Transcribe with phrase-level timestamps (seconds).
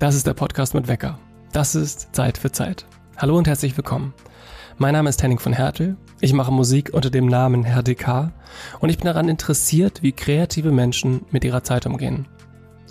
[0.00, 1.18] Das ist der Podcast mit Wecker.
[1.52, 2.86] Das ist Zeit für Zeit.
[3.18, 4.14] Hallo und herzlich willkommen.
[4.78, 5.98] Mein Name ist Henning von Hertel.
[6.22, 8.32] Ich mache Musik unter dem Namen Herr DK
[8.80, 12.26] und ich bin daran interessiert, wie kreative Menschen mit ihrer Zeit umgehen.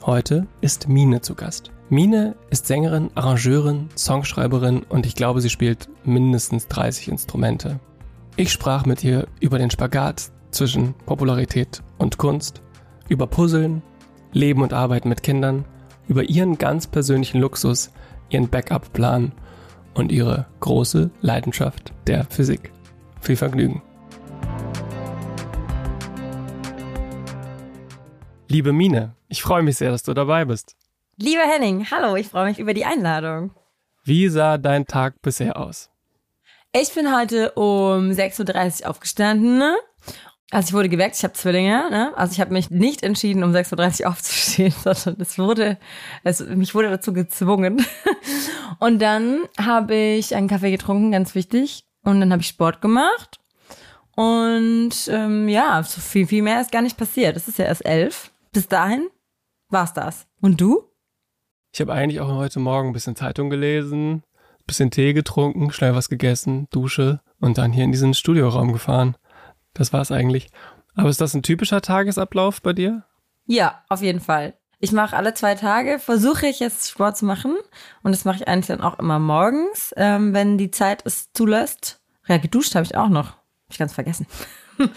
[0.05, 1.71] Heute ist Mine zu Gast.
[1.89, 7.79] Mine ist Sängerin, Arrangeurin, Songschreiberin und ich glaube, sie spielt mindestens 30 Instrumente.
[8.35, 12.61] Ich sprach mit ihr über den Spagat zwischen Popularität und Kunst,
[13.07, 13.81] über Puzzeln,
[14.31, 15.65] Leben und Arbeiten mit Kindern,
[16.09, 17.91] über ihren ganz persönlichen Luxus,
[18.29, 19.31] ihren Backup-Plan
[19.93, 22.71] und ihre große Leidenschaft der Physik.
[23.21, 23.81] Viel Vergnügen.
[28.47, 30.75] Liebe Mine, ich freue mich sehr, dass du dabei bist.
[31.17, 33.51] Lieber Henning, hallo, ich freue mich über die Einladung.
[34.03, 35.91] Wie sah dein Tag bisher aus?
[36.71, 39.73] Ich bin heute um 6.30 Uhr aufgestanden
[40.51, 42.11] also ich wurde geweckt, ich habe Zwillinge, ne?
[42.15, 45.77] Also ich habe mich nicht entschieden, um 6.30 Uhr aufzustehen, sondern es wurde,
[46.23, 47.85] es, mich wurde dazu gezwungen.
[48.79, 51.83] Und dann habe ich einen Kaffee getrunken, ganz wichtig.
[52.03, 53.39] Und dann habe ich Sport gemacht.
[54.15, 57.37] Und ähm, ja, so viel, viel mehr ist gar nicht passiert.
[57.37, 58.31] Es ist ja erst elf.
[58.51, 59.07] Bis dahin
[59.69, 60.25] war's das.
[60.41, 60.83] Und du?
[61.71, 65.93] Ich habe eigentlich auch heute Morgen ein bisschen Zeitung gelesen, ein bisschen Tee getrunken, schnell
[65.93, 69.15] was gegessen, Dusche und dann hier in diesen Studioraum gefahren.
[69.79, 70.49] Das war's eigentlich.
[70.93, 73.05] Aber ist das ein typischer Tagesablauf bei dir?
[73.45, 74.53] Ja, auf jeden Fall.
[74.79, 77.55] Ich mache alle zwei Tage, versuche ich jetzt Sport zu machen.
[78.03, 82.01] Und das mache ich eigentlich dann auch immer morgens, ähm, wenn die Zeit es zulässt.
[82.27, 83.27] Ja, geduscht habe ich auch noch.
[83.27, 84.27] Hab ich ganz vergessen.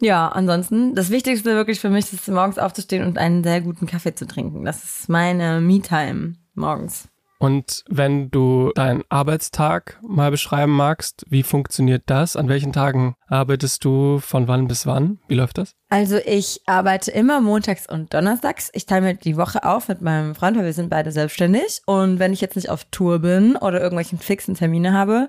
[0.00, 4.14] ja, ansonsten, das Wichtigste wirklich für mich ist, morgens aufzustehen und einen sehr guten Kaffee
[4.14, 4.64] zu trinken.
[4.64, 7.08] Das ist meine Me-Time morgens.
[7.38, 12.34] Und wenn du deinen Arbeitstag mal beschreiben magst, wie funktioniert das?
[12.34, 15.20] An welchen Tagen arbeitest du von wann bis wann?
[15.28, 15.74] Wie läuft das?
[15.88, 18.70] Also ich arbeite immer montags und donnerstags.
[18.74, 21.82] Ich teile mir die Woche auf mit meinem Freund, weil wir sind beide selbstständig.
[21.86, 25.28] Und wenn ich jetzt nicht auf Tour bin oder irgendwelchen fixen Termine habe,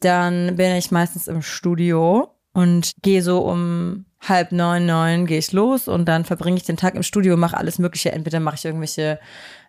[0.00, 5.52] dann bin ich meistens im Studio und gehe so um halb neun, neun gehe ich
[5.52, 8.12] los und dann verbringe ich den Tag im Studio, mache alles Mögliche.
[8.12, 9.18] Entweder mache ich irgendwelche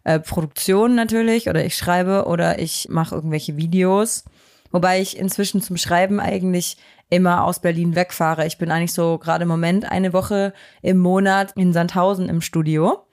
[0.04, 4.26] äh, Produktionen natürlich oder ich schreibe oder ich mache irgendwelche Videos.
[4.72, 6.78] Wobei ich inzwischen zum Schreiben eigentlich
[7.10, 8.48] immer aus Berlin wegfahre.
[8.48, 13.06] Ich bin eigentlich so gerade im Moment eine Woche im Monat in Sandhausen im Studio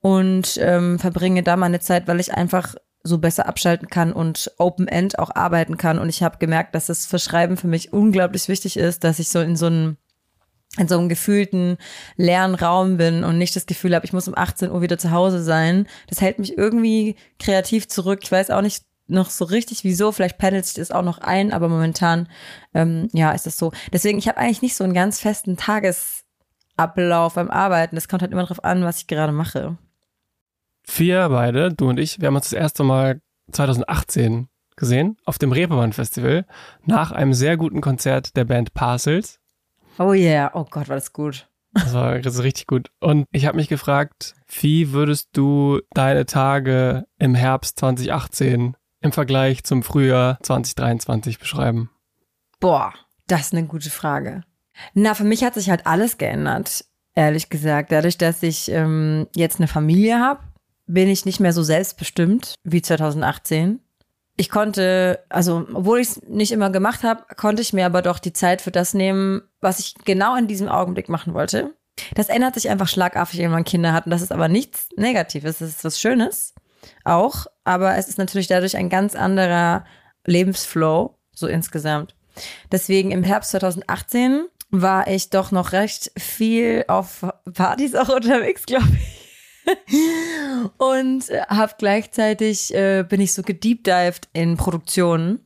[0.00, 4.88] und ähm, verbringe da meine Zeit, weil ich einfach so besser abschalten kann und Open
[4.88, 5.98] End auch arbeiten kann.
[5.98, 9.40] Und ich habe gemerkt, dass das Verschreiben für mich unglaublich wichtig ist, dass ich so
[9.40, 9.96] in so einem
[10.78, 11.78] in so einem gefühlten
[12.16, 15.10] leeren Raum bin und nicht das Gefühl habe, ich muss um 18 Uhr wieder zu
[15.10, 15.86] Hause sein.
[16.08, 18.20] Das hält mich irgendwie kreativ zurück.
[18.22, 20.12] Ich weiß auch nicht noch so richtig wieso.
[20.12, 22.28] Vielleicht pendelt sich das auch noch ein, aber momentan
[22.72, 23.72] ähm, ja ist das so.
[23.92, 27.96] Deswegen, ich habe eigentlich nicht so einen ganz festen Tagesablauf beim Arbeiten.
[27.96, 29.76] Das kommt halt immer darauf an, was ich gerade mache.
[30.86, 33.20] Wir beide, du und ich, wir haben uns das erste Mal
[33.52, 36.46] 2018 gesehen auf dem Reeperbahn Festival
[36.84, 39.40] nach einem sehr guten Konzert der Band Parcels.
[40.00, 41.46] Oh yeah, oh Gott, war das gut.
[41.74, 42.90] Das war das richtig gut.
[43.00, 49.62] Und ich habe mich gefragt, wie würdest du deine Tage im Herbst 2018 im Vergleich
[49.62, 51.90] zum Frühjahr 2023 beschreiben?
[52.60, 52.94] Boah,
[53.26, 54.42] das ist eine gute Frage.
[54.94, 57.92] Na, für mich hat sich halt alles geändert, ehrlich gesagt.
[57.92, 60.40] Dadurch, dass ich ähm, jetzt eine Familie habe,
[60.86, 63.80] bin ich nicht mehr so selbstbestimmt wie 2018
[64.40, 68.18] ich konnte, also obwohl ich es nicht immer gemacht habe, konnte ich mir aber doch
[68.18, 71.74] die Zeit für das nehmen, was ich genau in diesem Augenblick machen wollte.
[72.14, 74.06] Das ändert sich einfach schlagartig, wenn man Kinder hat.
[74.06, 76.54] Und das ist aber nichts Negatives, das ist was Schönes
[77.04, 77.44] auch.
[77.64, 79.84] Aber es ist natürlich dadurch ein ganz anderer
[80.24, 82.14] Lebensflow, so insgesamt.
[82.72, 88.88] Deswegen im Herbst 2018 war ich doch noch recht viel auf Partys auch unterwegs, glaube
[88.94, 89.19] ich.
[90.78, 95.40] und äh, habe gleichzeitig äh, bin ich so gedeepdived in Produktionen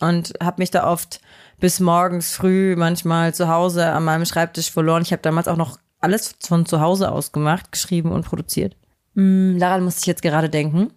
[0.00, 1.20] und habe mich da oft
[1.60, 5.02] bis morgens früh manchmal zu Hause an meinem Schreibtisch verloren.
[5.02, 8.76] Ich habe damals auch noch alles von zu Hause aus gemacht, geschrieben und produziert.
[9.14, 10.92] Mm, daran musste ich jetzt gerade denken.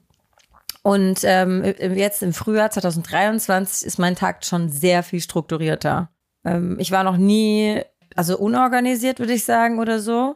[0.81, 6.09] Und ähm, jetzt im Frühjahr 2023 ist mein Tag schon sehr viel strukturierter.
[6.43, 7.81] Ähm, ich war noch nie,
[8.15, 10.35] also unorganisiert, würde ich sagen, oder so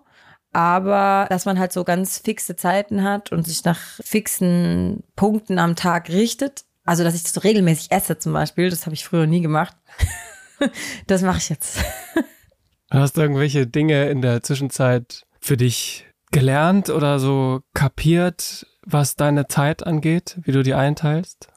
[0.51, 5.75] aber dass man halt so ganz fixe Zeiten hat und sich nach fixen Punkten am
[5.75, 6.63] Tag richtet.
[6.85, 9.75] Also, dass ich das so regelmäßig esse zum Beispiel, das habe ich früher nie gemacht.
[11.07, 11.83] das mache ich jetzt.
[12.89, 19.47] Hast du irgendwelche Dinge in der Zwischenzeit für dich gelernt oder so kapiert, was deine
[19.47, 21.47] Zeit angeht, wie du die einteilst?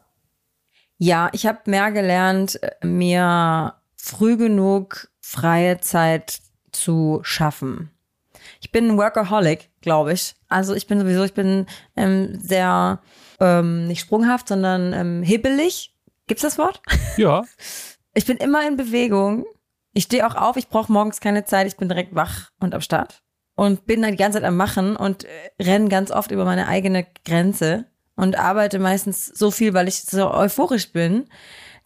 [0.99, 6.41] Ja, ich habe mehr gelernt, mir früh genug freie Zeit
[6.73, 7.92] zu schaffen.
[8.63, 10.37] Ich bin ein Workaholic, glaube ich.
[10.49, 11.67] Also ich bin sowieso, ich bin
[11.97, 13.01] ähm, sehr
[13.41, 15.97] ähm, nicht sprunghaft, sondern ähm, hibbelig.
[16.29, 16.81] Gibt's das Wort?
[17.19, 17.43] Ja.
[18.15, 19.47] Ich bin immer in Bewegung.
[19.95, 22.83] Ich stehe auch auf, ich brauche morgens keine Zeit, ich bin direkt wach und am
[22.83, 23.23] Start.
[23.55, 25.29] Und bin dann die ganze Zeit am Machen und äh,
[25.59, 30.31] renne ganz oft über meine eigene Grenze und arbeite meistens so viel, weil ich so
[30.31, 31.25] euphorisch bin,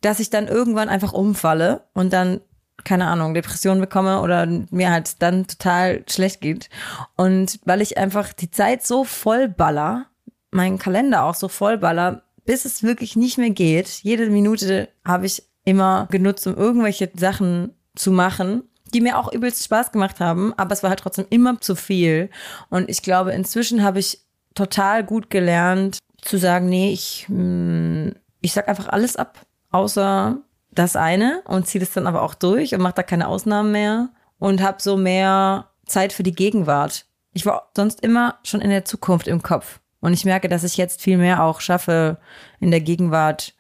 [0.01, 2.41] dass ich dann irgendwann einfach umfalle und dann
[2.85, 6.69] keine Ahnung, Depressionen bekomme oder mir halt dann total schlecht geht.
[7.17, 10.07] Und weil ich einfach die Zeit so vollballer,
[10.51, 13.89] meinen Kalender auch so vollballer, bis es wirklich nicht mehr geht.
[14.03, 18.63] Jede Minute habe ich immer genutzt, um irgendwelche Sachen zu machen,
[18.95, 22.31] die mir auch übelst Spaß gemacht haben, aber es war halt trotzdem immer zu viel.
[22.71, 24.21] Und ich glaube, inzwischen habe ich
[24.55, 30.39] total gut gelernt zu sagen, nee, ich, hm, ich sag einfach alles ab, außer
[30.79, 34.11] das eine und ziehe das dann aber auch durch und mache da keine Ausnahmen mehr
[34.39, 37.07] und habe so mehr Zeit für die Gegenwart.
[37.33, 40.77] Ich war sonst immer schon in der Zukunft im Kopf und ich merke, dass ich
[40.77, 42.19] jetzt viel mehr auch schaffe,
[42.61, 43.55] in der Gegenwart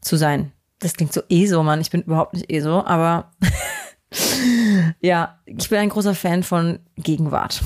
[0.00, 0.52] zu sein.
[0.80, 1.80] Das klingt so ESO, Mann.
[1.80, 3.30] Ich bin überhaupt nicht ESO, aber
[5.00, 7.62] ja, ich bin ein großer Fan von Gegenwart.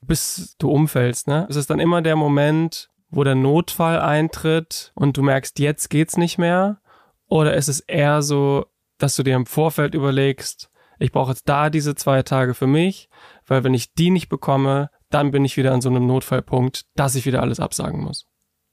[0.00, 1.46] Bis du umfällst, ne?
[1.50, 6.16] Es ist dann immer der Moment, wo der Notfall eintritt und du merkst, jetzt geht's
[6.16, 6.80] nicht mehr.
[7.28, 8.66] Oder ist es eher so,
[8.98, 13.08] dass du dir im Vorfeld überlegst, ich brauche jetzt da diese zwei Tage für mich,
[13.46, 17.14] weil wenn ich die nicht bekomme, dann bin ich wieder an so einem Notfallpunkt, dass
[17.14, 18.26] ich wieder alles absagen muss.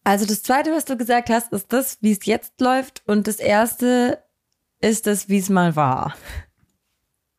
[0.03, 3.37] Also das zweite, was du gesagt hast, ist das, wie es jetzt läuft und das
[3.37, 4.23] erste
[4.79, 6.13] ist das, wie es mal war.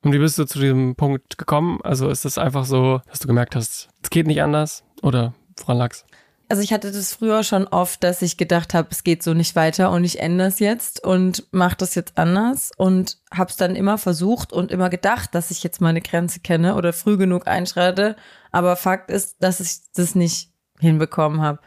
[0.02, 1.81] Und wie bist du zu diesem Punkt gekommen?
[1.82, 4.84] Also ist das einfach so, dass du gemerkt hast, es geht nicht anders?
[5.02, 6.05] Oder woran lag's?
[6.49, 9.56] Also ich hatte das früher schon oft, dass ich gedacht habe, es geht so nicht
[9.56, 13.76] weiter und ich ändere es jetzt und mache das jetzt anders und habe es dann
[13.76, 18.17] immer versucht und immer gedacht, dass ich jetzt meine Grenze kenne oder früh genug einschreite.
[18.52, 21.61] Aber Fakt ist, dass ich das nicht hinbekommen habe.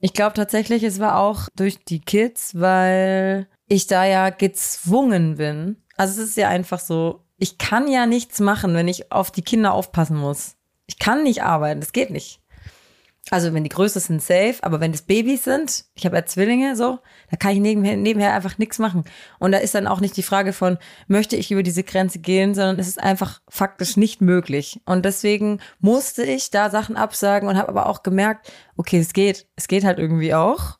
[0.00, 5.76] Ich glaube tatsächlich, es war auch durch die Kids, weil ich da ja gezwungen bin.
[5.96, 9.42] Also es ist ja einfach so, ich kann ja nichts machen, wenn ich auf die
[9.42, 10.56] Kinder aufpassen muss.
[10.86, 12.40] Ich kann nicht arbeiten, das geht nicht.
[13.30, 16.76] Also wenn die Größe sind safe, aber wenn das Babys sind, ich habe ja Zwillinge
[16.76, 16.98] so,
[17.30, 19.04] da kann ich nebenher, nebenher einfach nichts machen.
[19.38, 20.78] Und da ist dann auch nicht die Frage von,
[21.08, 24.80] möchte ich über diese Grenze gehen, sondern es ist einfach faktisch nicht möglich.
[24.86, 29.46] Und deswegen musste ich da Sachen absagen und habe aber auch gemerkt, okay, es geht,
[29.56, 30.78] es geht halt irgendwie auch.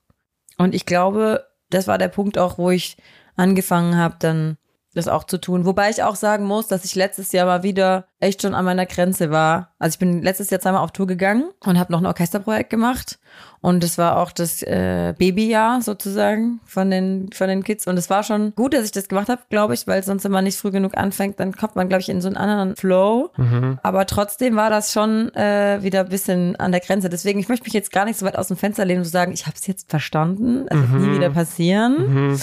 [0.57, 2.97] Und ich glaube, das war der Punkt auch, wo ich
[3.37, 4.57] angefangen habe, dann
[4.95, 5.65] das auch zu tun.
[5.65, 8.87] Wobei ich auch sagen muss, dass ich letztes Jahr mal wieder echt schon an meiner
[8.87, 9.75] Grenze war.
[9.79, 13.19] Also ich bin letztes Jahr zweimal auf Tour gegangen und habe noch ein Orchesterprojekt gemacht.
[13.61, 17.87] Und es war auch das äh, Babyjahr sozusagen von den, von den Kids.
[17.87, 20.33] Und es war schon gut, dass ich das gemacht habe, glaube ich, weil sonst, wenn
[20.33, 23.31] man nicht früh genug anfängt, dann kommt man, glaube ich, in so einen anderen Flow.
[23.37, 23.79] Mhm.
[23.83, 27.09] Aber trotzdem war das schon äh, wieder ein bisschen an der Grenze.
[27.09, 29.11] Deswegen, ich möchte mich jetzt gar nicht so weit aus dem Fenster lehnen und so
[29.11, 30.67] sagen, ich habe es jetzt verstanden.
[30.69, 30.93] Es mhm.
[30.93, 32.31] wird nie wieder passieren.
[32.31, 32.41] Mhm.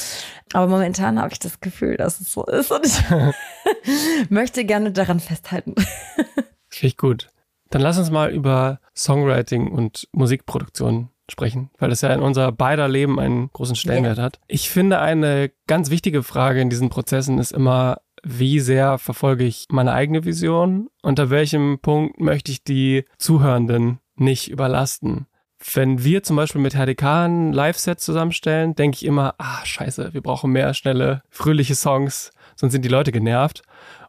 [0.54, 2.72] Aber momentan habe ich das Gefühl, dass es so ist.
[2.72, 2.94] Und ich
[4.30, 5.76] möchte gerne daran festhalten.
[6.70, 7.30] Finde ich gut.
[7.70, 12.88] Dann lass uns mal über Songwriting und Musikproduktion sprechen, weil das ja in unser beider
[12.88, 14.26] Leben einen großen Stellenwert yeah.
[14.26, 14.40] hat.
[14.48, 19.68] Ich finde, eine ganz wichtige Frage in diesen Prozessen ist immer, wie sehr verfolge ich
[19.70, 20.90] meine eigene Vision?
[21.02, 25.28] Unter welchem Punkt möchte ich die Zuhörenden nicht überlasten?
[25.74, 30.22] Wenn wir zum Beispiel mit HDK ein Live-Set zusammenstellen, denke ich immer, ah, scheiße, wir
[30.22, 33.64] brauchen mehr schnelle, fröhliche Songs, sonst sind die Leute genervt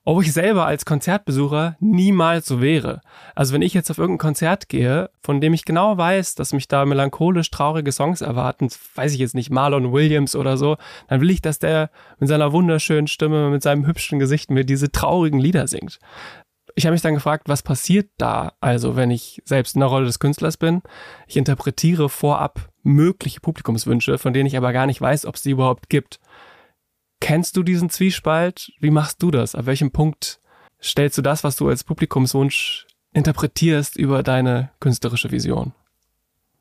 [0.06, 3.00] ob ich selber als Konzertbesucher niemals so wäre.
[3.34, 6.68] Also wenn ich jetzt auf irgendein Konzert gehe, von dem ich genau weiß, dass mich
[6.68, 10.76] da melancholisch traurige Songs erwarten, weiß ich jetzt nicht, Marlon Williams oder so,
[11.08, 14.92] dann will ich, dass der mit seiner wunderschönen Stimme, mit seinem hübschen Gesicht mir diese
[14.92, 15.98] traurigen Lieder singt.
[16.76, 20.06] Ich habe mich dann gefragt, was passiert da also, wenn ich selbst in der Rolle
[20.06, 20.82] des Künstlers bin?
[21.26, 25.50] Ich interpretiere vorab mögliche Publikumswünsche, von denen ich aber gar nicht weiß, ob es die
[25.50, 26.20] überhaupt gibt.
[27.26, 28.70] Kennst du diesen Zwiespalt?
[28.78, 29.56] Wie machst du das?
[29.56, 30.38] Ab welchem Punkt
[30.80, 35.72] stellst du das, was du als Publikumswunsch interpretierst, über deine künstlerische Vision?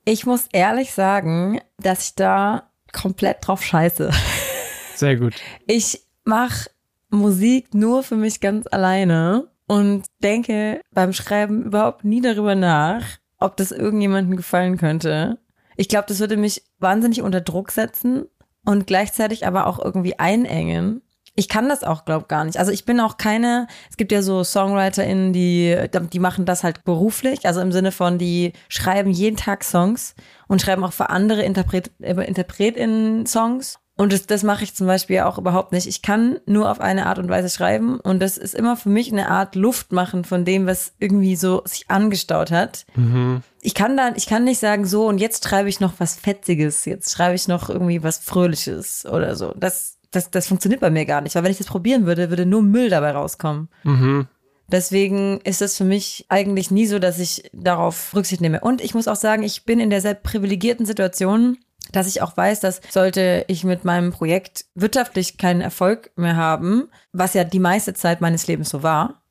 [0.05, 4.09] Ich muss ehrlich sagen, dass ich da komplett drauf scheiße.
[4.95, 5.35] Sehr gut.
[5.67, 6.71] Ich mache
[7.11, 13.03] Musik nur für mich ganz alleine und denke beim Schreiben überhaupt nie darüber nach,
[13.37, 15.37] ob das irgendjemandem gefallen könnte.
[15.77, 18.25] Ich glaube, das würde mich wahnsinnig unter Druck setzen
[18.65, 21.01] und gleichzeitig aber auch irgendwie einengen.
[21.37, 22.57] Ich kann das auch, glaub gar nicht.
[22.57, 25.75] Also ich bin auch keine, es gibt ja so SongwriterInnen, die,
[26.13, 30.15] die machen das halt beruflich, also im Sinne von, die schreiben jeden Tag Songs
[30.47, 33.79] und schreiben auch für andere Interpret, äh, InterpretInnen Songs.
[33.97, 35.87] Und das, das mache ich zum Beispiel auch überhaupt nicht.
[35.87, 39.11] Ich kann nur auf eine Art und Weise schreiben und das ist immer für mich
[39.11, 42.85] eine Art Luft machen von dem, was irgendwie so sich angestaut hat.
[42.95, 43.41] Mhm.
[43.65, 46.85] Ich kann dann, ich kann nicht sagen, so und jetzt schreibe ich noch was Fetziges,
[46.85, 49.55] jetzt schreibe ich noch irgendwie was Fröhliches oder so.
[49.57, 52.45] Das, das, das funktioniert bei mir gar nicht, weil wenn ich das probieren würde, würde
[52.45, 53.69] nur Müll dabei rauskommen.
[53.83, 54.27] Mhm.
[54.67, 58.61] Deswegen ist es für mich eigentlich nie so, dass ich darauf Rücksicht nehme.
[58.61, 61.57] Und ich muss auch sagen, ich bin in der sehr privilegierten Situation,
[61.91, 66.89] dass ich auch weiß, dass sollte ich mit meinem Projekt wirtschaftlich keinen Erfolg mehr haben,
[67.11, 69.23] was ja die meiste Zeit meines Lebens so war,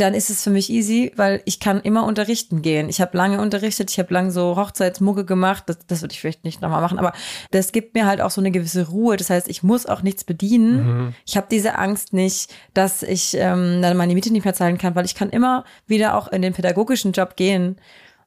[0.00, 2.88] dann ist es für mich easy, weil ich kann immer unterrichten gehen.
[2.88, 6.44] Ich habe lange unterrichtet, ich habe lange so Hochzeitsmucke gemacht, das, das würde ich vielleicht
[6.44, 7.12] nicht nochmal machen, aber
[7.50, 9.16] das gibt mir halt auch so eine gewisse Ruhe.
[9.16, 10.86] Das heißt, ich muss auch nichts bedienen.
[10.86, 11.14] Mhm.
[11.26, 14.94] Ich habe diese Angst nicht, dass ich ähm, dann meine Miete nicht mehr zahlen kann,
[14.94, 17.76] weil ich kann immer wieder auch in den pädagogischen Job gehen.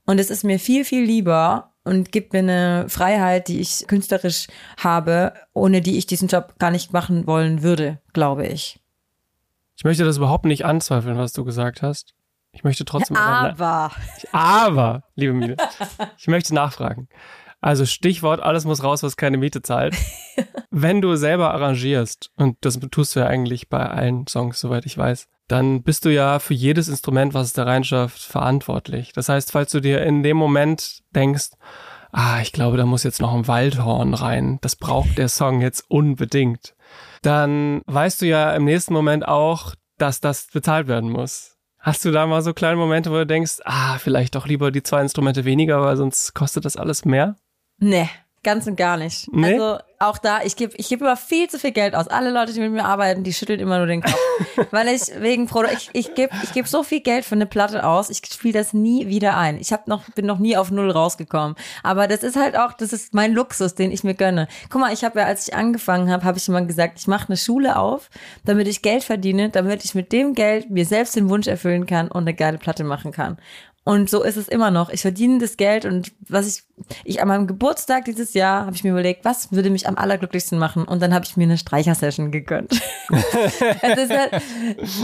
[0.06, 4.48] Und es ist mir viel, viel lieber, und gibt mir eine Freiheit, die ich künstlerisch
[4.78, 8.80] habe, ohne die ich diesen Job gar nicht machen wollen würde, glaube ich.
[9.84, 12.14] Ich möchte das überhaupt nicht anzweifeln, was du gesagt hast.
[12.54, 13.18] Ich möchte trotzdem.
[13.18, 13.92] Aber.
[14.32, 15.58] Aber, liebe Miete,
[16.18, 17.10] ich möchte nachfragen.
[17.60, 19.94] Also Stichwort, alles muss raus, was keine Miete zahlt.
[20.72, 24.98] Wenn du selber arrangierst, und das tust du ja eigentlich bei allen Songs, soweit ich
[24.98, 29.12] weiß, dann bist du ja für jedes Instrument, was es da reinschafft, verantwortlich.
[29.12, 31.50] Das heißt, falls du dir in dem Moment denkst,
[32.14, 35.84] ah, ich glaube, da muss jetzt noch ein Waldhorn rein, das braucht der Song jetzt
[35.90, 36.73] unbedingt,
[37.22, 41.58] dann weißt du ja im nächsten Moment auch, dass das bezahlt werden muss.
[41.80, 44.84] Hast du da mal so kleine Momente, wo du denkst, ah, vielleicht doch lieber die
[44.84, 47.36] zwei Instrumente weniger, weil sonst kostet das alles mehr?
[47.78, 48.10] Nee,
[48.42, 49.28] ganz und gar nicht.
[49.34, 49.54] Nee?
[49.54, 52.08] Also auch da, ich gebe ich geb immer viel zu viel Geld aus.
[52.08, 54.18] Alle Leute, die mit mir arbeiten, die schütteln immer nur den Kopf.
[54.72, 57.86] Weil ich wegen Produkt, ich, ich gebe ich geb so viel Geld für eine Platte
[57.86, 59.58] aus, ich spiele das nie wieder ein.
[59.60, 61.56] Ich hab noch, bin noch nie auf Null rausgekommen.
[61.84, 64.48] Aber das ist halt auch, das ist mein Luxus, den ich mir gönne.
[64.70, 67.30] Guck mal, ich habe ja, als ich angefangen habe, habe ich immer gesagt, ich mache
[67.30, 68.10] eine Schule auf,
[68.46, 72.10] damit ich Geld verdiene, damit ich mit dem Geld mir selbst den Wunsch erfüllen kann
[72.10, 73.38] und eine geile Platte machen kann.
[73.86, 74.90] Und so ist es immer noch.
[74.90, 76.64] Ich verdiene das Geld und was ich,
[77.04, 80.58] ich an meinem Geburtstag dieses Jahr habe ich mir überlegt, was würde mich am allerglücklichsten
[80.58, 80.86] machen?
[80.86, 82.72] Und dann habe ich mir eine Streichersession gegönnt.
[83.82, 84.42] es, ist halt,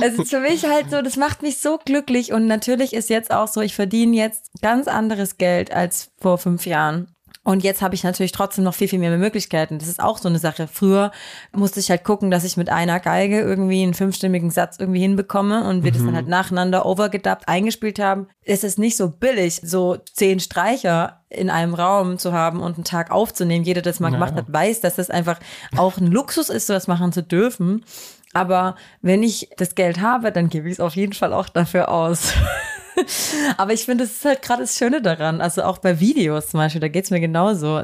[0.01, 2.31] es ist für mich halt so, das macht mich so glücklich.
[2.31, 6.65] Und natürlich ist jetzt auch so, ich verdiene jetzt ganz anderes Geld als vor fünf
[6.65, 7.13] Jahren.
[7.49, 9.79] Und jetzt habe ich natürlich trotzdem noch viel, viel mehr Möglichkeiten.
[9.79, 10.67] Das ist auch so eine Sache.
[10.71, 11.11] Früher
[11.51, 15.67] musste ich halt gucken, dass ich mit einer Geige irgendwie einen fünfstimmigen Satz irgendwie hinbekomme
[15.67, 15.95] und wir mhm.
[15.95, 16.15] das dann mhm.
[16.17, 18.27] halt nacheinander overgedubbt eingespielt haben.
[18.43, 22.83] Es ist nicht so billig, so zehn Streicher in einem Raum zu haben und einen
[22.83, 23.65] Tag aufzunehmen.
[23.65, 25.39] Jeder, der das mal gemacht hat, weiß, dass das einfach
[25.75, 27.83] auch ein Luxus ist, sowas machen zu dürfen.
[28.31, 31.89] Aber wenn ich das Geld habe, dann gebe ich es auf jeden Fall auch dafür
[31.89, 32.31] aus.
[33.57, 35.41] Aber ich finde, das ist halt gerade das Schöne daran.
[35.41, 37.83] Also auch bei Videos zum Beispiel, da geht's mir genauso.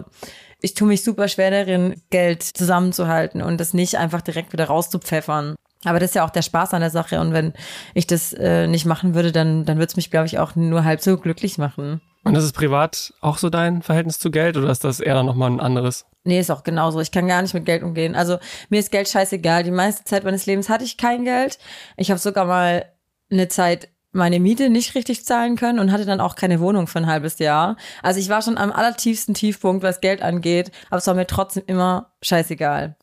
[0.61, 5.55] Ich tue mich super schwer darin, Geld zusammenzuhalten und das nicht einfach direkt wieder rauszupfeffern.
[5.83, 7.19] Aber das ist ja auch der Spaß an der Sache.
[7.19, 7.53] Und wenn
[7.93, 10.83] ich das äh, nicht machen würde, dann, dann würde es mich, glaube ich, auch nur
[10.83, 12.01] halb so glücklich machen.
[12.23, 15.51] Und ist es privat auch so dein Verhältnis zu Geld oder ist das eher nochmal
[15.51, 16.05] ein anderes?
[16.23, 16.99] Nee, ist auch genauso.
[16.99, 18.15] Ich kann gar nicht mit Geld umgehen.
[18.15, 19.61] Also mir ist Geld scheißegal.
[19.61, 21.59] Die meiste Zeit meines Lebens hatte ich kein Geld.
[21.97, 22.91] Ich habe sogar mal
[23.29, 26.99] eine Zeit meine Miete nicht richtig zahlen können und hatte dann auch keine Wohnung für
[26.99, 27.77] ein halbes Jahr.
[28.01, 31.63] Also ich war schon am allertiefsten Tiefpunkt, was Geld angeht, aber es war mir trotzdem
[31.67, 32.95] immer scheißegal.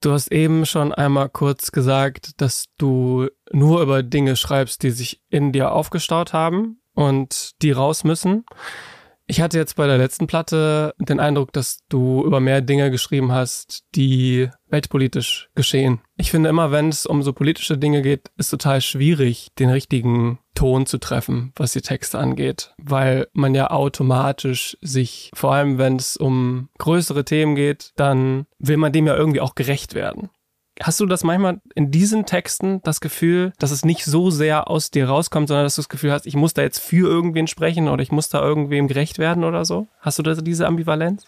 [0.00, 5.22] Du hast eben schon einmal kurz gesagt, dass du nur über Dinge schreibst, die sich
[5.30, 8.44] in dir aufgestaut haben und die raus müssen.
[9.26, 13.32] Ich hatte jetzt bei der letzten Platte den Eindruck, dass du über mehr Dinge geschrieben
[13.32, 16.00] hast, die weltpolitisch geschehen.
[16.16, 20.38] Ich finde immer, wenn es um so politische Dinge geht, ist total schwierig, den richtigen
[20.54, 25.96] Ton zu treffen, was die Texte angeht, weil man ja automatisch sich, vor allem wenn
[25.96, 30.30] es um größere Themen geht, dann will man dem ja irgendwie auch gerecht werden.
[30.82, 34.90] Hast du das manchmal in diesen Texten das Gefühl, dass es nicht so sehr aus
[34.90, 37.88] dir rauskommt, sondern dass du das Gefühl hast, ich muss da jetzt für irgendwen sprechen
[37.88, 39.86] oder ich muss da irgendwem gerecht werden oder so?
[40.00, 41.26] Hast du da diese Ambivalenz?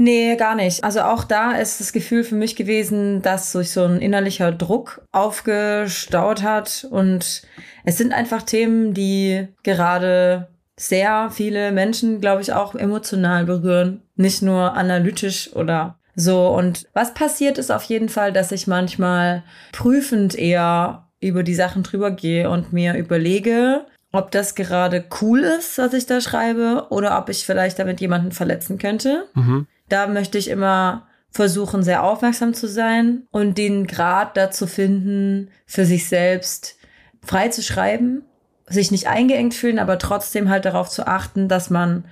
[0.00, 0.84] Nee, gar nicht.
[0.84, 5.02] Also auch da ist das Gefühl für mich gewesen, dass sich so ein innerlicher Druck
[5.10, 6.86] aufgestaut hat.
[6.88, 7.42] Und
[7.84, 14.02] es sind einfach Themen, die gerade sehr viele Menschen, glaube ich, auch emotional berühren.
[14.14, 19.44] Nicht nur analytisch oder so, und was passiert ist auf jeden Fall, dass ich manchmal
[19.70, 25.78] prüfend eher über die Sachen drüber gehe und mir überlege, ob das gerade cool ist,
[25.78, 29.26] was ich da schreibe, oder ob ich vielleicht damit jemanden verletzen könnte.
[29.34, 29.68] Mhm.
[29.88, 35.84] Da möchte ich immer versuchen, sehr aufmerksam zu sein und den Grad dazu finden, für
[35.84, 36.78] sich selbst
[37.22, 38.24] frei zu schreiben,
[38.66, 42.06] sich nicht eingeengt fühlen, aber trotzdem halt darauf zu achten, dass man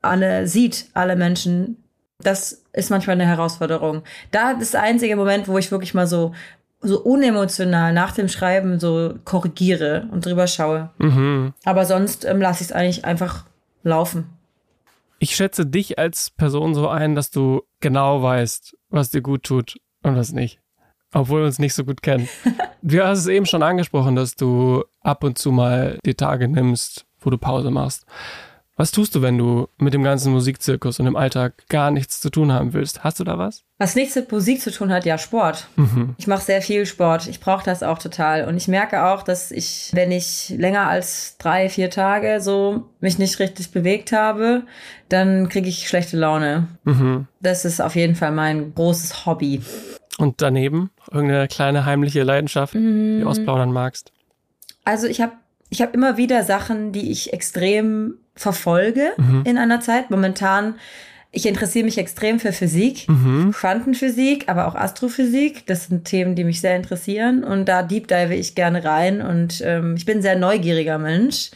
[0.00, 1.81] alle sieht, alle Menschen,
[2.22, 4.02] Das ist manchmal eine Herausforderung.
[4.30, 6.32] Da ist der einzige Moment, wo ich wirklich mal so
[6.82, 10.90] so unemotional nach dem Schreiben so korrigiere und drüber schaue.
[10.98, 11.54] Mhm.
[11.64, 13.44] Aber sonst ähm, lasse ich es eigentlich einfach
[13.84, 14.26] laufen.
[15.20, 19.78] Ich schätze dich als Person so ein, dass du genau weißt, was dir gut tut
[20.02, 20.58] und was nicht.
[21.14, 22.28] Obwohl wir uns nicht so gut kennen.
[22.82, 27.06] du hast es eben schon angesprochen, dass du ab und zu mal die Tage nimmst,
[27.20, 28.04] wo du Pause machst.
[28.82, 32.30] Was tust du, wenn du mit dem ganzen Musikzirkus und im Alltag gar nichts zu
[32.30, 33.04] tun haben willst?
[33.04, 33.62] Hast du da was?
[33.78, 35.68] Was nichts mit Musik zu tun hat, ja, Sport.
[35.76, 36.16] Mhm.
[36.18, 37.28] Ich mache sehr viel Sport.
[37.28, 38.44] Ich brauche das auch total.
[38.48, 43.20] Und ich merke auch, dass ich, wenn ich länger als drei, vier Tage so mich
[43.20, 44.64] nicht richtig bewegt habe,
[45.08, 46.66] dann kriege ich schlechte Laune.
[46.82, 47.28] Mhm.
[47.38, 49.62] Das ist auf jeden Fall mein großes Hobby.
[50.18, 53.18] Und daneben irgendeine kleine heimliche Leidenschaft, mhm.
[53.18, 54.10] die du ausplaudern magst?
[54.84, 55.34] Also ich habe
[55.72, 59.42] ich habe immer wieder Sachen, die ich extrem verfolge mhm.
[59.46, 60.10] in einer Zeit.
[60.10, 60.74] Momentan,
[61.30, 63.52] ich interessiere mich extrem für Physik, mhm.
[63.52, 65.66] Quantenphysik, aber auch Astrophysik.
[65.66, 67.42] Das sind Themen, die mich sehr interessieren.
[67.42, 69.22] Und da deep dive ich gerne rein.
[69.22, 71.52] Und ähm, ich bin ein sehr neugieriger Mensch.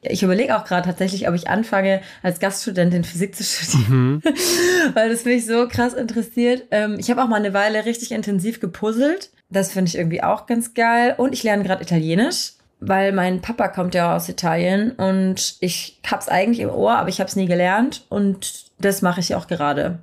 [0.00, 4.22] Ich überlege auch gerade tatsächlich, ob ich anfange, als Gaststudentin Physik zu studieren, mhm.
[4.94, 6.62] weil das mich so krass interessiert.
[6.70, 9.28] Ähm, ich habe auch mal eine Weile richtig intensiv gepuzzelt.
[9.50, 11.16] Das finde ich irgendwie auch ganz geil.
[11.18, 16.28] Und ich lerne gerade Italienisch weil mein Papa kommt ja aus Italien und ich hab's
[16.28, 19.98] eigentlich im Ohr, aber ich hab's nie gelernt und das mache ich auch gerade.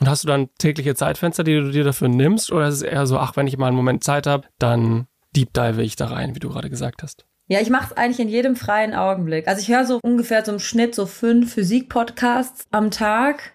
[0.00, 3.06] Und hast du dann tägliche Zeitfenster, die du dir dafür nimmst oder ist es eher
[3.06, 6.34] so, ach, wenn ich mal einen Moment Zeit habe, dann deep dive ich da rein,
[6.34, 7.24] wie du gerade gesagt hast?
[7.48, 9.46] Ja, ich mache es eigentlich in jedem freien Augenblick.
[9.46, 13.52] Also ich höre so ungefähr so im Schnitt so fünf Physik-Podcasts am Tag.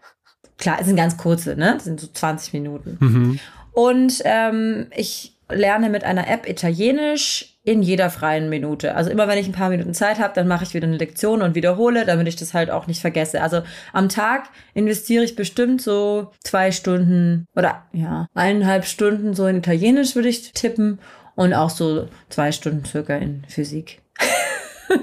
[0.58, 1.74] Klar, es sind ganz kurze, ne?
[1.74, 2.98] Das sind so 20 Minuten.
[3.00, 3.40] Mhm.
[3.72, 8.96] Und ähm, ich lerne mit einer App Italienisch in jeder freien Minute.
[8.96, 11.42] Also immer wenn ich ein paar Minuten Zeit habe, dann mache ich wieder eine Lektion
[11.42, 13.42] und wiederhole, damit ich das halt auch nicht vergesse.
[13.42, 13.62] Also
[13.92, 20.16] am Tag investiere ich bestimmt so zwei Stunden oder ja, eineinhalb Stunden so in Italienisch
[20.16, 21.00] würde ich tippen
[21.36, 24.02] und auch so zwei Stunden circa in Physik.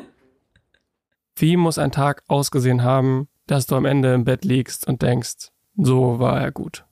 [1.37, 5.51] Wie muss ein Tag ausgesehen haben, dass du am Ende im Bett liegst und denkst,
[5.77, 6.85] so war er gut?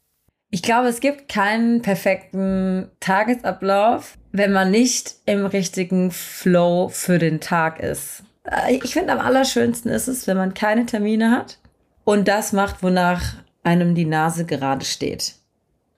[0.55, 7.41] Ich glaube, es gibt keinen perfekten Tagesablauf, wenn man nicht im richtigen Flow für den
[7.41, 8.23] Tag ist.
[8.45, 11.59] Äh, ich finde, am allerschönsten ist es, wenn man keine Termine hat
[12.05, 15.37] und das macht, wonach einem die Nase gerade steht.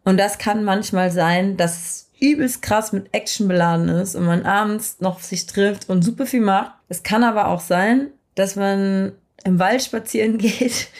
[0.04, 4.46] Und das kann manchmal sein, dass es übelst krass mit Action beladen ist und man
[4.46, 6.70] abends noch sich trifft und super viel macht.
[6.88, 10.90] Es kann aber auch sein, dass man im Wald spazieren geht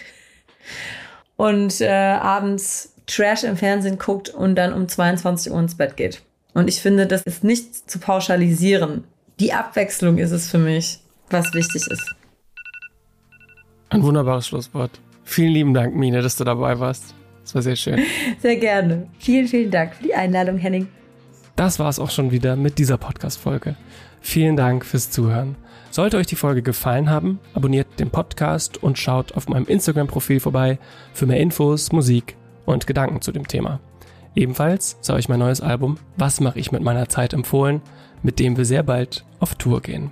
[1.36, 6.22] und äh, abends Trash im Fernsehen guckt und dann um 22 Uhr ins Bett geht.
[6.54, 9.04] Und ich finde, das ist nicht zu pauschalisieren.
[9.40, 12.14] Die Abwechslung ist es für mich, was wichtig ist.
[13.90, 15.00] Ein wunderbares Schlusswort.
[15.24, 17.14] Vielen lieben Dank, Mine, dass du dabei warst.
[17.42, 18.00] Das war sehr schön.
[18.40, 19.06] Sehr gerne.
[19.18, 20.88] Vielen, vielen Dank für die Einladung, Henning.
[21.56, 23.76] Das war es auch schon wieder mit dieser Podcast-Folge.
[24.22, 25.56] Vielen Dank fürs Zuhören.
[25.90, 30.78] Sollte euch die Folge gefallen haben, abonniert den Podcast und schaut auf meinem Instagram-Profil vorbei
[31.12, 33.80] für mehr Infos, Musik und Gedanken zu dem Thema.
[34.34, 37.80] Ebenfalls sei euch mein neues Album Was mache ich mit meiner Zeit empfohlen,
[38.22, 40.10] mit dem wir sehr bald auf Tour gehen.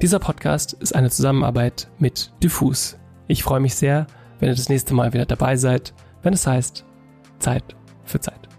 [0.00, 2.98] Dieser Podcast ist eine Zusammenarbeit mit Diffus.
[3.28, 4.06] Ich freue mich sehr,
[4.40, 6.84] wenn ihr das nächste Mal wieder dabei seid, wenn es heißt
[7.38, 8.51] Zeit für Zeit.